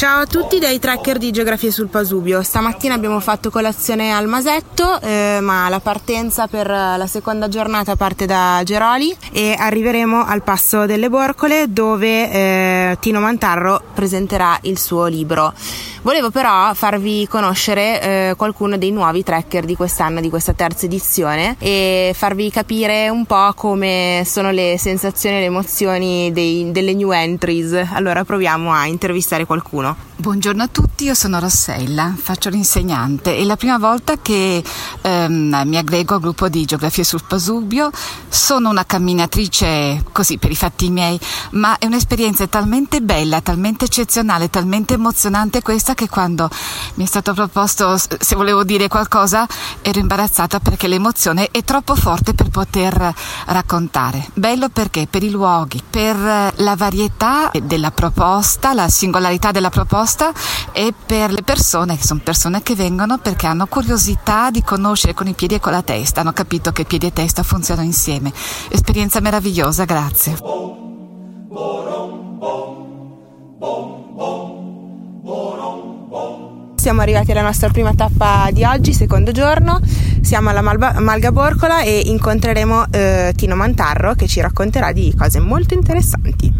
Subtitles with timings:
[0.00, 2.42] Ciao a tutti dai tracker di Geografia sul Pasubio.
[2.42, 8.24] Stamattina abbiamo fatto colazione al Masetto, eh, ma la partenza per la seconda giornata parte
[8.24, 15.04] da Geroli e arriveremo al Passo delle Borcole dove eh, Tino Mantarro presenterà il suo
[15.04, 15.52] libro.
[16.02, 21.56] Volevo però farvi conoscere eh, qualcuno dei nuovi tracker di quest'anno, di questa terza edizione
[21.58, 27.10] e farvi capire un po' come sono le sensazioni e le emozioni dei, delle new
[27.12, 27.88] entries.
[27.92, 29.89] Allora proviamo a intervistare qualcuno.
[30.16, 33.36] Buongiorno a tutti, io sono Rossella, faccio l'insegnante.
[33.36, 34.62] È la prima volta che
[35.00, 37.90] ehm, mi aggrego al gruppo di Geografia sul Pasubio.
[38.28, 41.18] Sono una camminatrice così per i fatti miei,
[41.52, 46.48] ma è un'esperienza talmente bella, talmente eccezionale, talmente emozionante questa che quando
[46.94, 49.46] mi è stato proposto se volevo dire qualcosa
[49.80, 53.14] ero imbarazzata perché l'emozione è troppo forte per poter
[53.46, 54.28] raccontare.
[54.34, 55.06] Bello perché?
[55.08, 60.32] Per i luoghi, per la varietà della proposta, la singolarità della proposta proposta
[60.72, 65.26] e per le persone, che sono persone che vengono perché hanno curiosità di conoscere con
[65.26, 68.32] i piedi e con la testa, hanno capito che piedi e testa funzionano insieme.
[68.68, 70.79] Esperienza meravigliosa, grazie.
[76.80, 79.80] Siamo arrivati alla nostra prima tappa di oggi, secondo giorno.
[80.22, 85.40] Siamo alla Malba- Malga Borcola e incontreremo eh, Tino Mantarro che ci racconterà di cose
[85.40, 86.50] molto interessanti.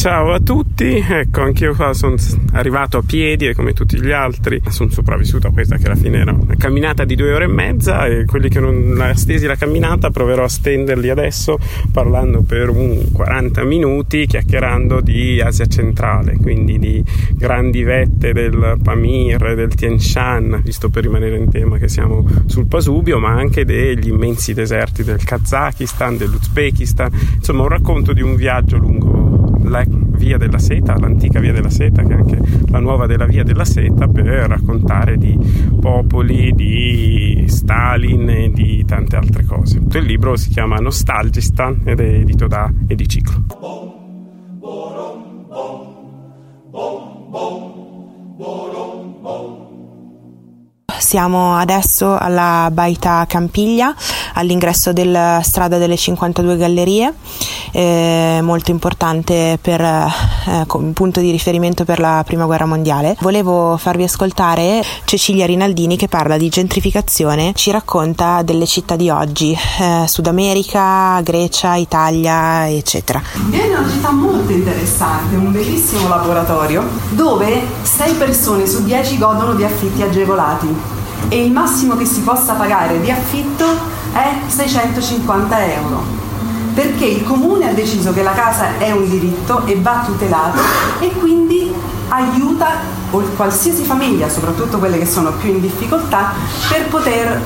[0.00, 2.14] Ciao a tutti, ecco anch'io qua sono
[2.52, 6.20] arrivato a piedi e come tutti gli altri sono sopravvissuto a questa che alla fine
[6.20, 9.56] era una camminata di due ore e mezza e quelli che non ha stesi la
[9.56, 11.58] camminata proverò a stenderli adesso
[11.92, 19.54] parlando per un 40 minuti chiacchierando di Asia centrale, quindi di grandi vette del Pamir,
[19.54, 24.08] del Tien Shan, visto per rimanere in tema che siamo sul Pasubio, ma anche degli
[24.08, 30.58] immensi deserti del Kazakistan, dell'Uzbekistan, insomma un racconto di un viaggio lungo la via della
[30.58, 32.38] seta, l'antica via della seta, che è anche
[32.68, 35.38] la nuova della via della seta, per raccontare di
[35.80, 39.80] popoli, di Stalin e di tante altre cose.
[39.92, 43.79] Il libro si chiama Nostalgistan ed è edito da Ediciclo.
[51.10, 53.92] Siamo adesso alla Baita Campiglia,
[54.34, 57.12] all'ingresso della strada delle 52 gallerie,
[57.72, 63.16] eh, molto importante per eh, punto di riferimento per la prima guerra mondiale.
[63.22, 69.52] Volevo farvi ascoltare Cecilia Rinaldini che parla di gentrificazione, ci racconta delle città di oggi,
[69.80, 73.20] eh, Sud America, Grecia, Italia, eccetera.
[73.48, 79.64] Viene una città molto interessante, un bellissimo laboratorio dove 6 persone su 10 godono di
[79.64, 83.64] affitti agevolati e il massimo che si possa pagare di affitto
[84.12, 86.20] è 650 euro
[86.74, 90.58] perché il comune ha deciso che la casa è un diritto e va tutelato
[91.00, 91.72] e quindi
[92.08, 92.98] aiuta
[93.36, 96.32] qualsiasi famiglia, soprattutto quelle che sono più in difficoltà,
[96.68, 97.42] per poter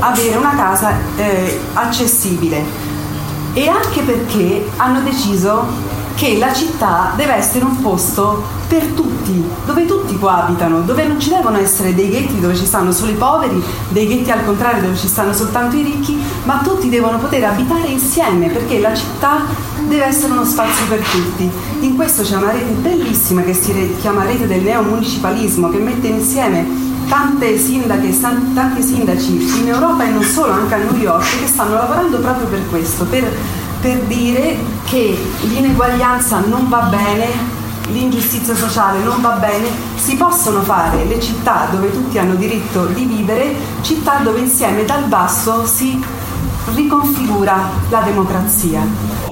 [0.00, 2.86] avere una casa eh, accessibile.
[3.54, 5.64] E anche perché hanno deciso
[6.18, 11.28] che la città deve essere un posto per tutti, dove tutti coabitano, dove non ci
[11.28, 14.96] devono essere dei ghetti dove ci stanno solo i poveri, dei ghetti al contrario dove
[14.96, 19.42] ci stanno soltanto i ricchi, ma tutti devono poter abitare insieme perché la città
[19.86, 21.48] deve essere uno spazio per tutti.
[21.86, 26.66] In questo c'è una rete bellissima che si chiama rete del neomunicipalismo che mette insieme
[27.08, 31.74] tante sindache, tanti sindaci in Europa e non solo, anche a New York, che stanno
[31.74, 33.24] lavorando proprio per questo, per
[33.80, 37.26] per dire che l'ineguaglianza non va bene,
[37.90, 43.04] l'ingiustizia sociale non va bene, si possono fare le città dove tutti hanno diritto di
[43.04, 46.02] vivere, città dove insieme dal basso si
[46.74, 49.27] riconfigura la democrazia.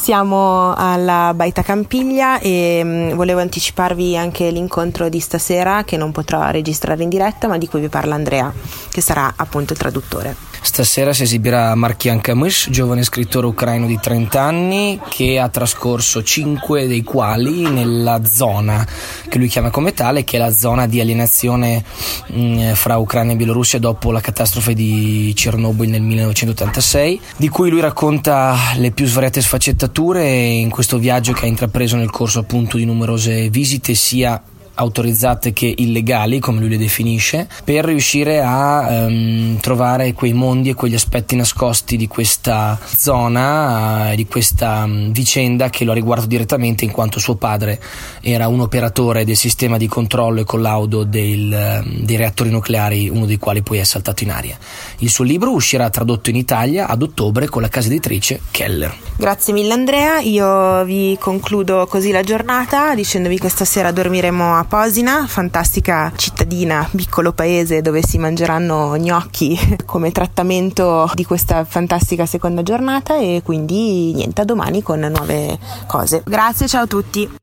[0.00, 6.50] Siamo alla Baita Campiglia e mm, volevo anticiparvi anche l'incontro di stasera che non potrò
[6.50, 8.50] registrare in diretta ma di cui vi parla Andrea
[8.90, 10.49] che sarà appunto il traduttore.
[10.62, 16.86] Stasera si esibirà Markian Kamysh, giovane scrittore ucraino di 30 anni che ha trascorso 5
[16.86, 18.86] dei quali nella zona
[19.28, 21.82] che lui chiama come tale, che è la zona di alienazione
[22.26, 27.70] mh, mm, fra Ucraina e Bielorussia dopo la catastrofe di Chernobyl nel 1986, di cui
[27.70, 32.76] lui racconta le più svariate sfaccettature in questo viaggio che ha intrapreso nel corso appunto
[32.76, 34.40] di numerose visite sia
[34.80, 40.74] autorizzate che illegali, come lui le definisce, per riuscire a um, trovare quei mondi e
[40.74, 46.28] quegli aspetti nascosti di questa zona, uh, di questa um, vicenda che lo ha riguardato
[46.28, 47.80] direttamente in quanto suo padre
[48.20, 53.26] era un operatore del sistema di controllo e collaudo del, um, dei reattori nucleari, uno
[53.26, 54.56] dei quali poi è saltato in aria.
[54.98, 58.94] Il suo libro uscirà tradotto in Italia ad ottobre con la casa editrice Keller.
[59.16, 65.26] Grazie mille Andrea, io vi concludo così la giornata dicendovi che stasera dormiremo a Posina,
[65.26, 73.16] fantastica cittadina, piccolo paese dove si mangeranno gnocchi come trattamento di questa fantastica seconda giornata
[73.16, 75.58] e quindi niente, a domani con nuove
[75.88, 76.22] cose.
[76.24, 77.39] Grazie, ciao a tutti.